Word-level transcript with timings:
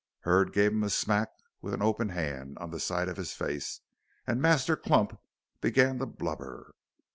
Hurd 0.21 0.51
gave 0.51 0.71
him 0.71 0.81
a 0.81 0.89
smack 0.89 1.29
with 1.61 1.75
an 1.75 1.83
open 1.83 2.09
hand 2.09 2.57
on 2.57 2.71
the 2.71 2.79
side 2.79 3.07
of 3.07 3.17
his 3.17 3.33
face, 3.33 3.81
and 4.25 4.41
Master 4.41 4.75
Clump 4.75 5.19
began 5.61 5.99
to 5.99 6.07
blubber. 6.07 6.73